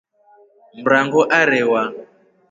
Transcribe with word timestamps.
Mrango 0.81 1.21
arewa. 1.39 1.83